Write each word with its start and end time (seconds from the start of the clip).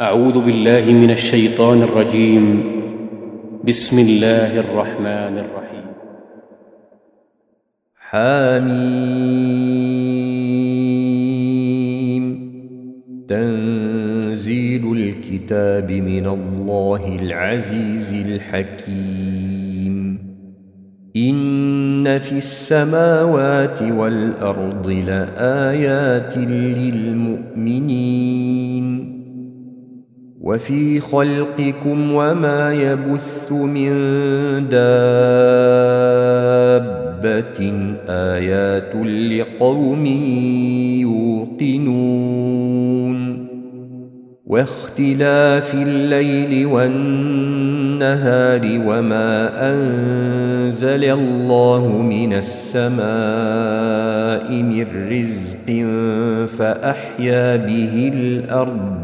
أعوذ 0.00 0.44
بالله 0.44 0.92
من 0.92 1.10
الشيطان 1.10 1.82
الرجيم. 1.82 2.62
بسم 3.64 3.98
الله 3.98 4.60
الرحمن 4.60 5.38
الرحيم. 5.38 5.84
حميم. 7.96 9.24
تنزيل 13.28 14.92
الكتاب 14.92 15.92
من 15.92 16.26
الله 16.26 17.18
العزيز 17.22 18.14
الحكيم. 18.14 20.18
إن 21.16 22.18
في 22.18 22.32
السماوات 22.32 23.82
والأرض 23.82 24.88
لآيات 24.88 26.38
للمؤمنين. 26.38 29.13
وفي 30.44 31.00
خلقكم 31.00 32.12
وما 32.12 32.74
يبث 32.74 33.52
من 33.52 33.88
دابة 34.68 34.92
آيات 38.08 38.94
لقوم 39.30 40.06
يوقنون 41.56 42.34
واختلاف 44.46 45.74
الليل 45.74 46.66
والنهار 46.66 48.60
وما 48.86 49.50
أنزل 49.72 51.04
الله 51.04 52.02
من 52.02 52.32
السماء 52.32 53.02
من 54.52 54.86
رزق 55.10 55.86
فأحيا 56.48 57.56
به 57.56 58.10
الأرض 58.14 59.03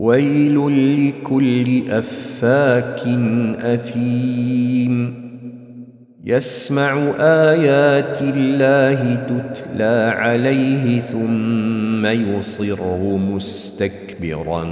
ويل 0.00 0.56
لكل 1.08 1.90
أفاك 1.90 3.00
أثيم. 3.60 5.20
يسمع 6.24 7.12
آيات 7.20 8.22
الله 8.22 9.14
تتلى 9.14 10.12
عليه 10.16 11.00
ثم 11.00 12.06
يصر 12.06 13.16
مستكبرا 13.16 14.64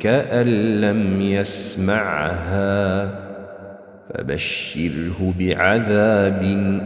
كأن 0.00 0.46
لم 0.80 1.20
يسمعها. 1.20 3.10
فبشره 4.14 5.34
بعذاب 5.38 6.42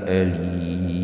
أليم. 0.08 1.03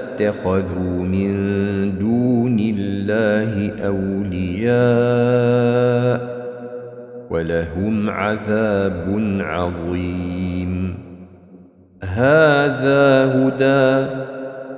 اتخذوا 0.11 1.03
من 1.03 1.31
دون 1.99 2.57
الله 2.59 3.71
أولياء 3.79 4.71
ولهم 7.29 8.09
عذاب 8.09 9.05
عظيم. 9.39 10.93
هذا 12.03 13.25
هدى 13.35 14.09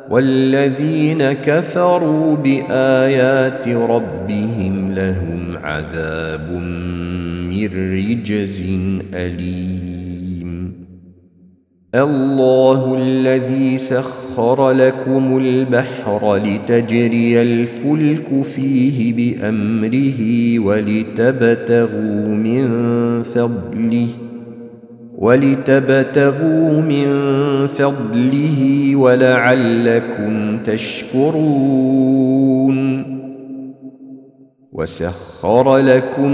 والذين 0.09 1.33
كفروا 1.33 2.35
بآيات 2.35 3.67
ربهم 3.67 4.93
لهم 4.93 5.57
عذاب 5.57 6.51
من 7.49 7.69
رجز 7.93 8.79
أليم. 9.13 9.92
الله 11.95 12.95
الذي 12.97 13.77
سخر 13.77 14.71
لكم 14.71 15.37
البحر 15.37 16.35
لتجري 16.35 17.41
الفلك 17.41 18.41
فيه 18.41 19.13
بأمره 19.13 20.59
ولتبتغوا 20.59 22.27
من 22.27 22.63
فضله 23.23 24.07
ولتبتغوا 25.17 26.81
من 26.81 27.07
فضله 27.67 28.95
ولعلكم 28.95 30.57
تشكرون. 30.63 32.03
وسخر 34.73 35.77
لكم 35.77 36.33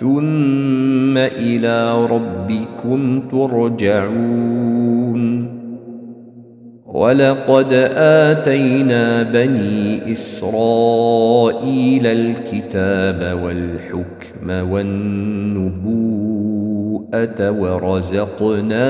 ثم 0.00 1.18
إلى 1.18 2.06
ربكم 2.06 3.20
ترجعون. 3.30 4.40
ولقد 6.86 7.72
آتينا 7.94 9.22
بني 9.22 10.12
إسرائيل 10.12 12.06
الكتاب 12.06 13.40
والحكم 13.44 14.70
والنبوءة 14.70 15.90
ورزقناهم 17.50 18.88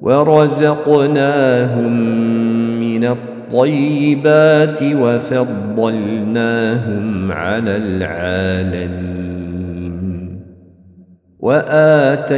ورزقناهم 0.00 1.92
من 2.80 3.04
الطيبات 3.50 4.82
وفضلناهم 4.82 6.22
على 7.32 7.76
العالمين 7.76 9.30
وآتيناهم 11.40 12.30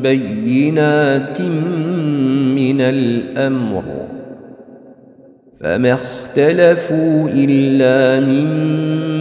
بينات 0.00 1.40
من 2.56 2.80
الأمر 2.80 3.84
فما 5.60 5.92
اختلفوا 5.92 7.28
إلا 7.34 8.20
من 8.26 8.46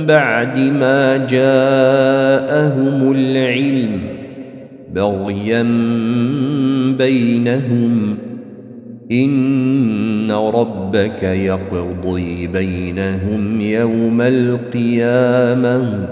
بعد 0.05 0.59
ما 0.59 1.17
جاءهم 1.17 3.11
العلم 3.11 3.99
بغيا 4.93 5.63
بينهم 6.97 8.17
إن 9.11 10.31
ربك 10.31 11.23
يقضي 11.23 12.47
بينهم 12.47 13.61
يوم 13.61 14.21
القيامة. 14.21 16.07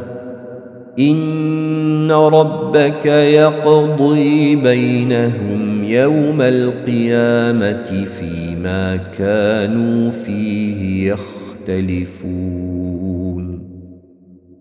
إن 0.99 2.11
ربك 2.11 3.05
يقضي 3.05 4.55
بينهم 4.55 5.83
يوم 5.83 6.41
القيامة 6.41 8.05
فيما 8.19 8.95
كانوا 8.95 10.11
فيه 10.11 11.11
يختلفون. 11.11 12.53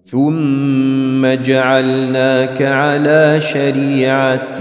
ثم 0.05 1.26
جعلناك 1.26 2.62
على 2.62 3.40
شريعة 3.40 4.61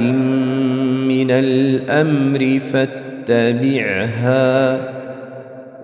من 1.07 1.31
الأمر 1.31 2.59
فاتبعها 2.59 3.10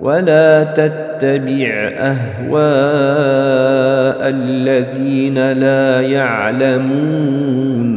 ولا 0.01 0.63
تتبع 0.63 1.91
أهواء 1.97 2.57
الذين 4.29 5.51
لا 5.51 6.01
يعلمون 6.01 7.87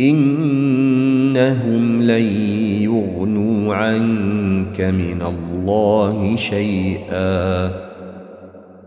إنهم 0.00 2.02
لن 2.02 2.24
يغنوا 2.82 3.74
عنك 3.74 4.80
من 4.80 5.22
الله 5.22 6.36
شيئا 6.36 7.70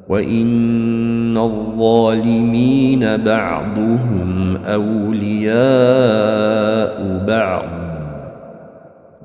وإن 0.10 1.38
الظالمين 1.38 3.18
بعضهم 3.18 4.58
أولياء 4.66 5.60
بعض 7.28 7.79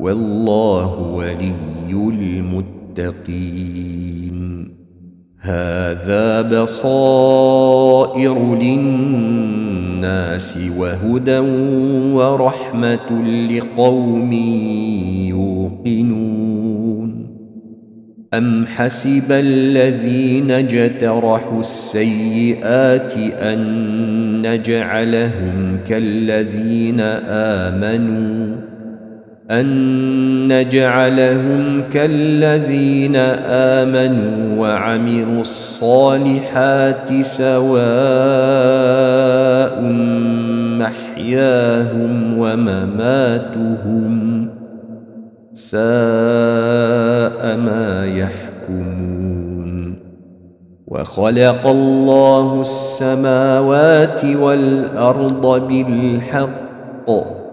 والله 0.04 1.00
ولي 1.00 1.52
المتقين. 2.98 4.38
هذا 5.40 6.42
بصائر 6.62 8.54
للناس 8.54 9.88
وهدى 10.78 11.38
ورحمة 12.12 13.22
لقوم 13.50 14.32
يوقنون. 15.28 17.24
أم 18.34 18.66
حسب 18.66 19.32
الذين 19.32 20.50
اجترحوا 20.50 21.60
السيئات 21.60 23.16
أن 23.16 23.60
نجعلهم 24.46 25.78
كالذين 25.86 27.00
آمنوا؟ 27.28 28.63
أن 29.50 30.48
نجعلهم 30.52 31.82
كالذين 31.92 33.16
آمنوا 33.46 34.60
وعملوا 34.60 35.40
الصالحات 35.40 37.12
سواء 37.20 37.72
محياهم 40.80 42.38
ومماتهم 42.38 44.14
ساء 45.52 45.82
ما 47.56 48.06
يحكمون. 48.06 49.98
وخلق 50.86 51.66
الله 51.66 52.60
السماوات 52.60 54.24
والأرض 54.24 55.68
بالحق. 55.68 57.43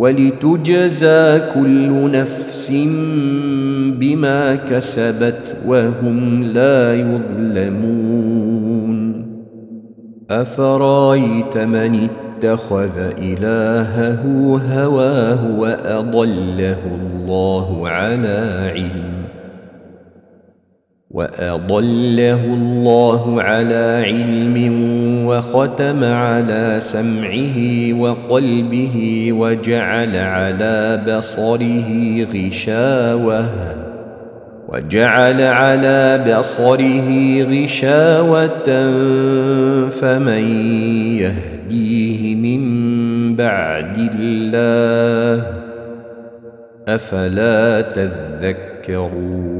ولتجزى 0.00 1.40
كل 1.54 2.10
نفس 2.10 2.72
بما 4.00 4.54
كسبت 4.54 5.56
وهم 5.66 6.44
لا 6.44 6.94
يظلمون. 6.94 8.50
أفرأيت 10.30 11.58
من 11.58 12.08
اتخذ 12.08 12.98
إلهه 13.18 14.22
هواه 14.72 15.60
وأضله 15.60 16.78
الله 17.00 17.88
على 17.88 18.70
علم؟ 18.74 19.19
واضله 21.10 22.44
الله 22.44 23.42
على 23.42 24.02
علم 24.06 24.56
وختم 25.26 26.04
على 26.04 26.76
سمعه 26.78 27.58
وقلبه 27.92 29.28
وجعل 29.32 30.16
على 30.16 31.02
بصره 31.08 31.90
غشاوه 32.34 33.44
وجعل 34.68 35.42
على 35.42 36.24
بصره 36.28 37.10
غشاوة 37.42 38.68
فمن 39.88 40.44
يهديه 41.18 42.34
من 42.34 43.36
بعد 43.36 44.10
الله 44.14 45.46
أفلا 46.88 47.80
تذكرون 47.80 49.59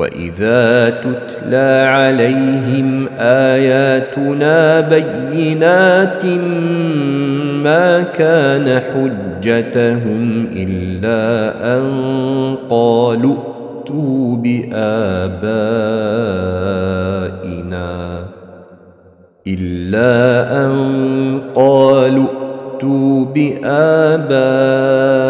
واذا 0.00 0.90
تتلى 0.90 1.86
عليهم 1.88 3.08
اياتنا 3.18 4.80
بينات 4.80 6.24
ما 7.64 8.02
كان 8.02 8.80
حجتهم 8.80 10.46
الا 10.56 11.52
ان 11.76 11.84
قالوا 12.70 13.36
ائتوا 13.36 14.36
بابائنا 14.36 14.70
الا 19.46 20.56
ان 20.66 21.40
قالوا 21.54 22.26
ائتوا 22.26 23.24
بابائنا 23.24 25.29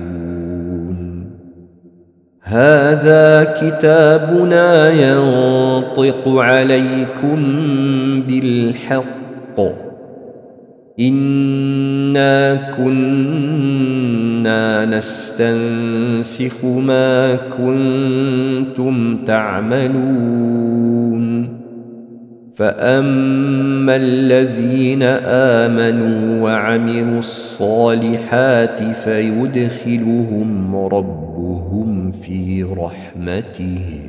هذا 2.51 3.43
كتابنا 3.43 4.89
ينطق 4.89 6.27
عليكم 6.27 7.39
بالحق. 8.27 9.59
إنا 10.99 12.55
كنا 12.77 14.61
نستنسخ 14.85 16.65
ما 16.65 17.35
كنتم 17.35 19.17
تعملون. 19.25 21.20
فاما 22.61 23.95
الذين 23.95 25.03
امنوا 25.63 26.43
وعملوا 26.43 27.19
الصالحات 27.19 28.83
فيدخلهم 28.83 30.75
ربهم 30.75 32.11
في 32.11 32.63
رحمته 32.63 34.01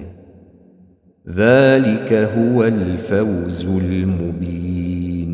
ذلك 1.28 2.12
هو 2.12 2.64
الفوز 2.64 3.64
المبين 3.64 5.32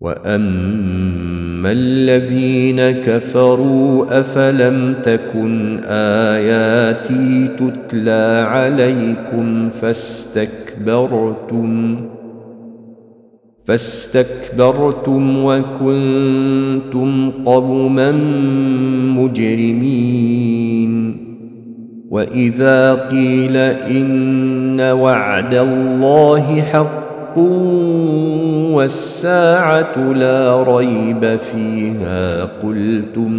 واما 0.00 1.72
الذين 1.72 2.90
كفروا 2.90 4.20
افلم 4.20 4.94
تكن 5.02 5.80
اياتي 5.84 7.48
تتلى 7.48 8.46
عليكم 8.48 9.70
فاستكبرتم. 10.74 11.96
فاستكبرتم 13.64 15.44
وكنتم 15.44 17.30
قوما 17.44 18.12
مجرمين. 19.16 20.44
وإذا 22.10 22.94
قيل 22.94 23.56
إن 23.56 24.80
وعد 24.80 25.54
الله 25.54 26.60
حق 26.60 27.38
والساعة 28.74 30.12
لا 30.12 30.62
ريب 30.62 31.36
فيها 31.36 32.44
قلتم 32.44 33.32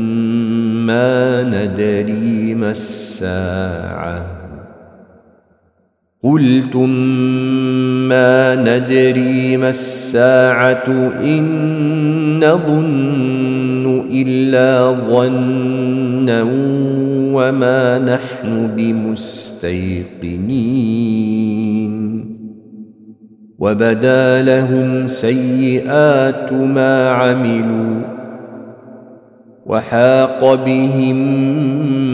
ما 0.86 1.44
ندري 1.44 2.56
ما 2.56 2.72
الساعة. 2.72 4.45
قلتم 6.26 6.90
ما 8.10 8.56
ندري 8.56 9.58
ما 9.58 9.70
الساعة 9.70 10.90
إن 11.22 11.46
نظن 12.38 14.10
إلا 14.12 14.96
ظنا 15.12 16.44
وما 17.34 18.00
نحن 18.00 18.70
بمستيقنين. 18.78 19.86
وبدا 23.60 24.42
لهم 24.42 25.08
سيئات 25.08 26.54
ما 26.54 27.10
عملوا 27.10 28.02
وحاق 29.66 30.66
بهم 30.66 31.20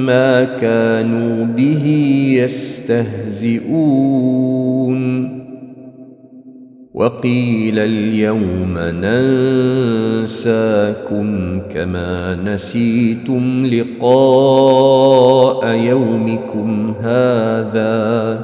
ما 0.05 0.43
كانوا 0.43 1.46
به 1.46 1.86
يستهزئون. 2.43 3.72
وقيل 6.93 7.79
اليوم 7.79 8.77
ننساكم 10.22 11.60
كما 11.70 12.36
نسيتم 12.36 13.65
لقاء 13.65 15.67
يومكم 15.67 16.93
هذا. 17.01 18.39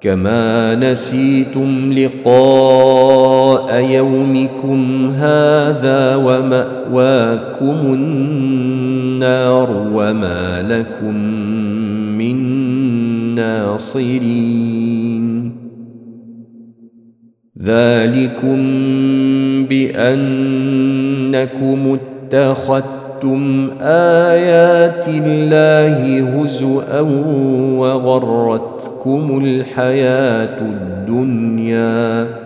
كما 0.00 0.74
نسيتم 0.74 1.92
لقاء 1.92 3.80
يومكم 3.80 5.10
هذا 5.10 6.16
ومأواكم 6.16 7.94
النار. 7.94 8.65
وما 9.92 10.62
لكم 10.62 11.14
من 12.18 12.36
ناصرين. 13.34 15.26
ذلكم 17.62 18.58
بأنكم 19.66 20.98
اتخذتم 22.32 23.70
آيات 23.80 25.08
الله 25.08 26.20
هزءا 26.20 27.00
وغرتكم 27.78 29.44
الحياة 29.44 30.60
الدنيا. 30.60 32.45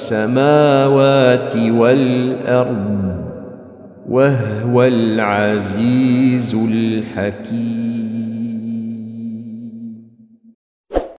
السماوات 0.11 1.55
والأرض 1.55 3.15
وهو 4.09 4.83
العزيز 4.83 6.55
الحكيم. 6.55 7.80